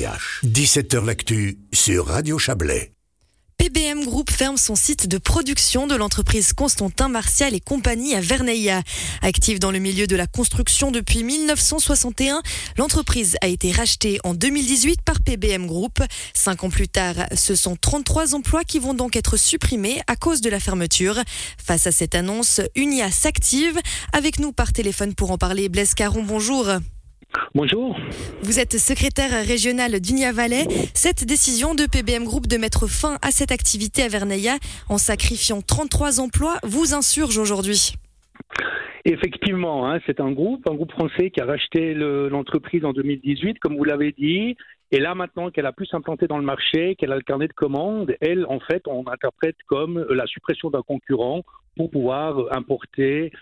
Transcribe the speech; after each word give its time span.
17h 0.00 1.04
L'actu 1.04 1.58
sur 1.74 2.06
Radio 2.06 2.38
Chablais. 2.38 2.92
PBM 3.58 4.02
Group 4.06 4.30
ferme 4.30 4.56
son 4.56 4.74
site 4.74 5.06
de 5.06 5.18
production 5.18 5.86
de 5.86 5.94
l'entreprise 5.94 6.54
Constantin 6.54 7.08
Martial 7.08 7.54
et 7.54 7.60
compagnie 7.60 8.14
à 8.14 8.20
Verneilla. 8.20 8.82
Active 9.20 9.58
dans 9.58 9.70
le 9.70 9.78
milieu 9.78 10.06
de 10.06 10.16
la 10.16 10.26
construction 10.26 10.90
depuis 10.90 11.22
1961, 11.22 12.40
l'entreprise 12.78 13.36
a 13.42 13.48
été 13.48 13.72
rachetée 13.72 14.18
en 14.24 14.32
2018 14.32 15.02
par 15.02 15.20
PBM 15.20 15.66
Group. 15.66 15.98
Cinq 16.32 16.64
ans 16.64 16.70
plus 16.70 16.88
tard, 16.88 17.16
ce 17.36 17.54
sont 17.54 17.76
33 17.76 18.34
emplois 18.34 18.64
qui 18.64 18.78
vont 18.78 18.94
donc 18.94 19.16
être 19.16 19.36
supprimés 19.36 20.00
à 20.06 20.16
cause 20.16 20.40
de 20.40 20.48
la 20.48 20.60
fermeture. 20.60 21.20
Face 21.62 21.86
à 21.86 21.92
cette 21.92 22.14
annonce, 22.14 22.62
Unia 22.74 23.10
s'active. 23.10 23.78
Avec 24.14 24.38
nous 24.38 24.52
par 24.52 24.72
téléphone 24.72 25.14
pour 25.14 25.30
en 25.30 25.36
parler, 25.36 25.68
Blaise 25.68 25.92
Caron, 25.92 26.22
bonjour. 26.22 26.66
Bonjour. 27.54 27.98
Vous 28.42 28.60
êtes 28.60 28.78
secrétaire 28.78 29.30
régional 29.46 30.00
d'Unia 30.00 30.32
Valais. 30.32 30.66
Cette 30.94 31.24
décision 31.24 31.74
de 31.74 31.86
PBM 31.86 32.24
Group 32.24 32.46
de 32.46 32.56
mettre 32.56 32.88
fin 32.88 33.18
à 33.22 33.30
cette 33.30 33.52
activité 33.52 34.02
à 34.02 34.08
Verneilla 34.08 34.56
en 34.88 34.98
sacrifiant 34.98 35.60
33 35.60 36.20
emplois 36.20 36.58
vous 36.62 36.94
insurge 36.94 37.38
aujourd'hui. 37.38 37.94
Effectivement, 39.04 39.90
hein, 39.90 39.98
c'est 40.06 40.20
un 40.20 40.30
groupe, 40.30 40.68
un 40.68 40.74
groupe 40.74 40.92
français 40.92 41.30
qui 41.30 41.40
a 41.40 41.46
racheté 41.46 41.94
l'entreprise 41.94 42.84
en 42.84 42.92
2018, 42.92 43.58
comme 43.58 43.76
vous 43.76 43.84
l'avez 43.84 44.12
dit. 44.12 44.56
Et 44.92 44.98
là, 44.98 45.14
maintenant 45.14 45.50
qu'elle 45.50 45.66
a 45.66 45.72
pu 45.72 45.86
s'implanter 45.86 46.26
dans 46.26 46.38
le 46.38 46.44
marché, 46.44 46.96
qu'elle 46.96 47.12
a 47.12 47.16
le 47.16 47.22
carnet 47.22 47.46
de 47.46 47.52
commandes, 47.52 48.14
elle, 48.20 48.44
en 48.46 48.58
fait, 48.60 48.82
on 48.86 49.06
interprète 49.06 49.56
comme 49.68 50.04
la 50.10 50.26
suppression 50.26 50.68
d'un 50.68 50.82
concurrent 50.82 51.42
pour 51.76 51.90
pouvoir 51.90 52.44
importer 52.50 53.32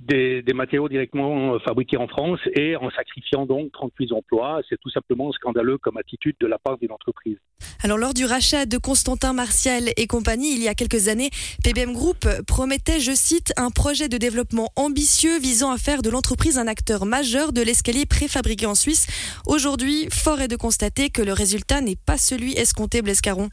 des, 0.00 0.42
matériaux 0.54 0.88
directement 0.88 1.58
fabriqués 1.60 1.96
en 1.96 2.08
France 2.08 2.40
et 2.54 2.76
en 2.76 2.90
sacrifiant 2.90 3.46
donc 3.46 3.72
38 3.72 4.12
emplois. 4.12 4.60
C'est 4.68 4.80
tout 4.80 4.90
simplement 4.90 5.30
scandaleux 5.32 5.78
comme 5.78 5.96
attitude 5.96 6.36
de 6.40 6.46
la 6.46 6.58
part 6.58 6.78
d'une 6.78 6.92
entreprise. 6.92 7.36
Alors 7.82 7.98
lors 7.98 8.14
du 8.14 8.24
rachat 8.24 8.66
de 8.66 8.78
Constantin 8.78 9.32
Martial 9.32 9.90
et 9.96 10.06
compagnie 10.06 10.54
il 10.54 10.62
y 10.62 10.68
a 10.68 10.74
quelques 10.74 11.08
années, 11.08 11.30
PBM 11.62 11.92
Group 11.92 12.26
promettait, 12.46 13.00
je 13.00 13.12
cite, 13.12 13.52
un 13.56 13.70
projet 13.70 14.08
de 14.08 14.18
développement 14.18 14.70
ambitieux 14.76 15.38
visant 15.38 15.70
à 15.70 15.78
faire 15.78 16.02
de 16.02 16.10
l'entreprise 16.10 16.58
un 16.58 16.66
acteur 16.66 17.06
majeur 17.06 17.52
de 17.52 17.62
l'escalier 17.62 18.06
préfabriqué 18.06 18.66
en 18.66 18.74
Suisse. 18.74 19.06
Aujourd'hui, 19.46 20.08
fort 20.10 20.40
est 20.40 20.48
de 20.48 20.56
constater 20.56 21.10
que 21.10 21.22
le 21.22 21.32
résultat 21.32 21.80
n'est 21.80 21.96
pas 21.96 22.18
celui 22.18 22.54
escompté 22.54 23.02
Blescaron. 23.02 23.48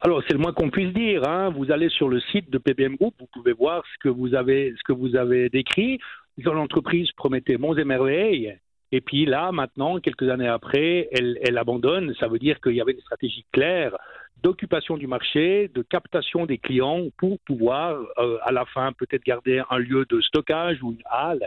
Alors, 0.00 0.22
c'est 0.26 0.34
le 0.34 0.38
moins 0.38 0.52
qu'on 0.52 0.70
puisse 0.70 0.92
dire. 0.92 1.26
Hein. 1.28 1.50
Vous 1.50 1.70
allez 1.70 1.88
sur 1.88 2.08
le 2.08 2.20
site 2.20 2.50
de 2.50 2.58
PBM 2.58 2.96
Group, 2.96 3.14
vous 3.18 3.28
pouvez 3.32 3.52
voir 3.52 3.82
ce 3.92 3.98
que 3.98 4.08
vous 4.08 4.34
avez, 4.34 4.74
ce 4.76 4.82
que 4.84 4.92
vous 4.92 5.16
avez 5.16 5.48
décrit. 5.48 5.98
L'entreprise 6.38 7.10
promettait 7.12 7.56
bons 7.56 7.76
et 7.76 7.84
merveilles. 7.84 8.56
Et 8.90 9.00
puis 9.00 9.26
là, 9.26 9.52
maintenant, 9.52 9.98
quelques 9.98 10.28
années 10.28 10.48
après, 10.48 11.08
elle, 11.12 11.38
elle 11.42 11.58
abandonne. 11.58 12.14
Ça 12.18 12.28
veut 12.28 12.38
dire 12.38 12.60
qu'il 12.60 12.74
y 12.74 12.80
avait 12.80 12.92
une 12.92 13.00
stratégie 13.00 13.44
claire 13.52 13.96
d'occupation 14.42 14.96
du 14.96 15.06
marché, 15.06 15.68
de 15.74 15.82
captation 15.82 16.46
des 16.46 16.58
clients 16.58 17.06
pour 17.18 17.38
pouvoir, 17.40 18.00
euh, 18.18 18.38
à 18.42 18.52
la 18.52 18.64
fin, 18.66 18.92
peut-être 18.92 19.24
garder 19.24 19.62
un 19.68 19.78
lieu 19.78 20.06
de 20.08 20.20
stockage 20.20 20.82
ou 20.82 20.92
une 20.92 21.02
halle 21.10 21.46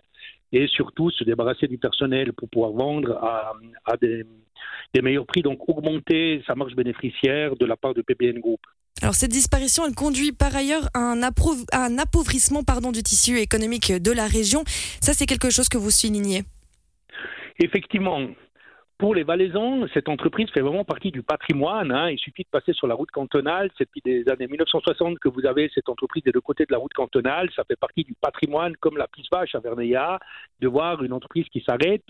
et 0.52 0.67
surtout 0.67 1.09
se 1.11 1.23
débarrasser 1.23 1.67
du 1.67 1.77
personnel 1.77 2.33
pour 2.33 2.49
pouvoir 2.49 2.71
vendre 2.71 3.11
à, 3.21 3.53
à 3.85 3.97
des, 3.97 4.25
des 4.94 5.02
meilleurs 5.02 5.25
prix, 5.25 5.41
donc 5.41 5.67
augmenter 5.67 6.44
sa 6.45 6.55
marge 6.55 6.75
bénéficiaire 6.75 7.55
de 7.55 7.66
la 7.66 7.77
part 7.77 7.94
de 7.94 8.02
PBN 8.02 8.39
Group. 8.39 8.59
Alors 9.02 9.16
cette 9.16 9.31
disparition, 9.31 9.83
elle 9.88 9.95
conduit 9.95 10.31
par 10.31 10.55
ailleurs 10.55 10.88
à 10.94 10.99
un, 10.99 11.22
un 11.23 11.97
appauvrissement 11.97 12.63
pardon, 12.63 12.91
du 12.91 13.02
tissu 13.02 13.39
économique 13.39 13.91
de 13.91 14.11
la 14.11 14.27
région. 14.27 14.63
Ça, 15.02 15.13
c'est 15.13 15.25
quelque 15.25 15.49
chose 15.49 15.69
que 15.69 15.77
vous 15.77 15.89
soulignez? 15.89 16.44
Effectivement, 17.59 18.19
pour 19.02 19.16
les 19.16 19.23
Valaisans, 19.23 19.88
cette 19.95 20.09
entreprise 20.09 20.47
fait 20.52 20.61
vraiment 20.61 20.85
partie 20.85 21.09
du 21.09 21.23
patrimoine. 21.23 21.91
Hein. 21.91 22.11
Il 22.11 22.19
suffit 22.19 22.44
de 22.44 22.49
passer 22.49 22.71
sur 22.71 22.85
la 22.85 22.94
route 22.94 23.09
cantonale. 23.09 23.71
C'est 23.75 23.85
depuis 23.85 24.02
des 24.05 24.30
années 24.31 24.45
1960 24.45 25.17
que 25.17 25.27
vous 25.27 25.47
avez 25.47 25.71
cette 25.73 25.89
entreprise 25.89 26.21
des 26.21 26.31
deux 26.31 26.39
côtés 26.39 26.66
de 26.66 26.71
la 26.71 26.77
route 26.77 26.94
cantonale. 26.94 27.49
Ça 27.55 27.63
fait 27.63 27.75
partie 27.75 28.03
du 28.03 28.13
patrimoine, 28.13 28.78
comme 28.78 28.97
la 28.97 29.07
pisse 29.07 29.25
vache 29.31 29.56
à 29.56 29.59
Verneilla, 29.59 30.19
de 30.59 30.67
voir 30.67 31.01
une 31.01 31.13
entreprise 31.13 31.47
qui 31.51 31.61
s'arrête 31.61 32.06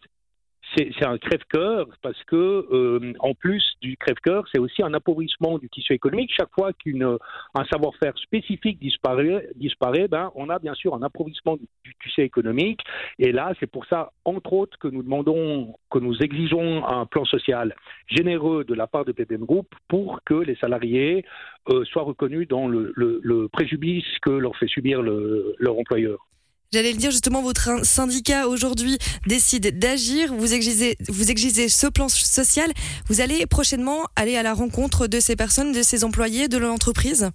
c'est 0.76 1.06
un 1.06 1.18
crève-cœur 1.18 1.88
parce 2.02 2.22
que, 2.24 2.36
euh, 2.72 3.14
en 3.20 3.34
plus 3.34 3.64
du 3.82 3.98
crève-cœur, 3.98 4.46
c'est 4.52 4.59
aussi 4.59 4.82
un 4.84 4.94
appauvrissement 4.94 5.58
du 5.58 5.70
tissu 5.70 5.94
économique. 5.94 6.32
Chaque 6.36 6.52
fois 6.54 6.72
qu'un 6.74 7.66
savoir-faire 7.70 8.18
spécifique 8.18 8.80
disparaît, 8.80 10.08
ben, 10.08 10.31
on 10.36 10.50
a 10.50 10.60
bien 10.60 10.74
sûr 10.74 10.96
un 10.96 11.02
appauvrissement 11.02 11.58
du, 11.58 11.68
tissu 12.04 12.22
économique. 12.22 12.81
Et 13.20 13.31
là, 13.31 13.54
c'est 13.60 13.70
pour 13.70 13.86
ça, 13.86 14.12
entre 14.26 14.54
autres, 14.54 14.78
que 14.80 14.88
nous 14.88 15.04
demandons, 15.04 15.76
que 15.90 16.00
nous 16.00 16.18
exigeons 16.22 16.88
un 16.88 17.06
plan 17.06 17.26
social 17.26 17.76
généreux 18.08 18.64
de 18.64 18.74
la 18.74 18.88
part 18.88 19.06
de 19.06 19.12
PBM 19.12 19.46
Group 19.46 19.68
pour 19.88 20.22
que 20.24 20.36
les 20.36 20.56
salariés 20.56 21.26
euh, 21.70 21.84
soient 21.86 22.04
reconnus 22.04 22.48
dans 22.48 22.68
le, 22.68 23.48
préjudice 23.52 24.06
que 24.22 24.31
leur 24.31 24.56
fait 24.58 24.68
subir 24.68 25.02
leur 25.02 25.78
employeur. 25.78 26.28
J'allais 26.74 26.94
le 26.94 26.98
dire 26.98 27.12
justement, 27.12 27.42
votre 27.42 27.86
syndicat 27.86 28.48
aujourd'hui 28.48 28.98
décide 29.28 29.78
d'agir. 29.78 30.34
Vous 30.34 30.54
exigez, 30.54 30.96
vous 31.09 31.30
exigez 31.30 31.68
ce 31.68 31.88
plan 31.88 32.08
social. 32.08 32.72
Vous 33.09 33.20
allez 33.20 33.46
prochainement 33.46 34.06
aller 34.16 34.38
à 34.38 34.44
la 34.44 34.54
rencontre 34.54 35.08
de 35.08 35.20
ces 35.20 35.36
personnes, 35.36 35.74
de 35.74 35.81
ces 35.81 36.06
employés 36.06 36.48
de 36.48 36.58
l'entreprise? 36.58 37.30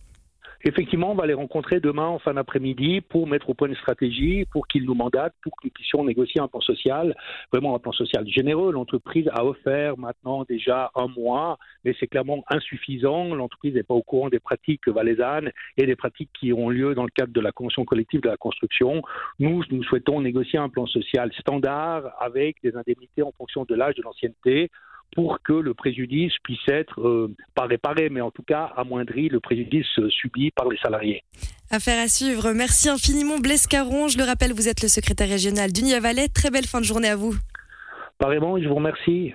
Effectivement, 0.67 1.13
on 1.13 1.15
va 1.15 1.27
les 1.27 1.35
rencontrer 1.35 1.79
demain 1.79 2.09
en 2.09 2.19
fin 2.19 2.35
d'après-midi 2.35 3.01
pour 3.01 3.29
mettre 3.29 3.49
au 3.49 3.55
point 3.55 3.69
une 3.69 3.77
stratégie, 3.77 4.47
pour 4.51 4.67
qu'ils 4.67 4.83
nous 4.83 4.97
mandatent, 4.97 5.37
pour 5.41 5.53
que 5.53 5.69
nous 5.69 5.71
puissions 5.71 6.03
négocier 6.03 6.41
un 6.41 6.49
plan 6.49 6.61
social, 6.61 7.15
vraiment 7.53 7.77
un 7.77 7.79
plan 7.79 7.93
social 7.93 8.27
généreux. 8.27 8.73
L'entreprise 8.73 9.29
a 9.33 9.45
offert 9.45 9.97
maintenant 9.97 10.43
déjà 10.43 10.91
un 10.97 11.07
mois, 11.07 11.57
mais 11.85 11.95
c'est 12.01 12.09
clairement 12.09 12.45
insuffisant. 12.51 13.33
L'entreprise 13.33 13.75
n'est 13.75 13.85
pas 13.85 13.95
au 13.95 14.03
courant 14.03 14.29
des 14.29 14.41
pratiques 14.41 14.89
valaisannes 14.89 15.53
et 15.77 15.87
des 15.87 15.95
pratiques 15.95 16.31
qui 16.33 16.53
ont 16.53 16.69
lieu 16.69 16.97
dans 16.97 17.05
le 17.05 17.11
cadre 17.11 17.33
de 17.33 17.41
la 17.41 17.53
convention 17.53 17.85
collective 17.85 18.21
de 18.21 18.29
la 18.29 18.37
construction. 18.37 19.03
Nous, 19.39 19.63
nous 19.71 19.85
souhaitons 19.85 20.21
négocier 20.21 20.59
un 20.59 20.69
plan 20.69 20.87
social 20.87 21.31
standard 21.39 22.11
avec 22.19 22.57
des 22.65 22.75
indemnités 22.75 23.23
en 23.23 23.31
fonction 23.39 23.65
de 23.67 23.75
l'âge 23.77 23.95
de 23.95 24.03
l'ancienneté 24.03 24.73
pour 25.15 25.39
que 25.43 25.53
le 25.53 25.75
préjudice 25.75 26.33
puisse 26.43 26.69
être, 26.69 27.01
euh, 27.01 27.35
pas 27.55 27.65
réparé, 27.65 28.11
mais 28.11 28.21
en 28.21 28.31
tout 28.31 28.43
cas 28.43 28.73
amoindri, 28.77 29.29
le 29.29 29.41
préjudice 29.41 29.87
subi 30.11 30.51
par 30.51 30.69
les 30.69 30.77
salariés. 30.79 31.23
Affaire 31.71 32.03
à 32.03 32.09
suivre. 32.09 32.53
Merci 32.53 32.89
infiniment 32.89 33.39
Blaise 33.39 33.67
Caron. 33.67 34.09
Je 34.09 34.19
le 34.19 34.25
rappelle, 34.25 34.53
vous 34.53 34.69
êtes 34.69 34.83
le 34.83 34.89
secrétaire 34.89 35.29
régional 35.29 35.73
d'Unia 35.73 36.01
Valais. 36.01 36.29
Très 36.29 36.51
belle 36.51 36.67
fin 36.67 36.81
de 36.81 36.85
journée 36.85 37.09
à 37.09 37.17
vous. 37.17 37.35
Pareillement, 38.19 38.61
je 38.61 38.69
vous 38.69 38.75
remercie. 38.77 39.35